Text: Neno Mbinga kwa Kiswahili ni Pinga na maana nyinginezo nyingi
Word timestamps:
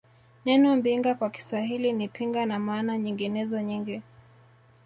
Neno 0.45 0.75
Mbinga 0.75 1.13
kwa 1.15 1.29
Kiswahili 1.29 1.93
ni 1.93 2.07
Pinga 2.07 2.45
na 2.45 2.59
maana 2.59 2.97
nyinginezo 2.97 3.61
nyingi 3.61 4.01